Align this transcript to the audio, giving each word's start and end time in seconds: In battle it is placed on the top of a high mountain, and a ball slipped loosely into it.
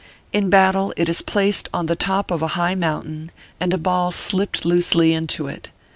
In 0.33 0.49
battle 0.49 0.95
it 0.97 1.07
is 1.07 1.21
placed 1.21 1.69
on 1.75 1.85
the 1.85 1.95
top 1.95 2.31
of 2.31 2.41
a 2.41 2.47
high 2.57 2.73
mountain, 2.73 3.29
and 3.59 3.71
a 3.71 3.77
ball 3.77 4.11
slipped 4.11 4.65
loosely 4.65 5.13
into 5.13 5.45
it. 5.45 5.69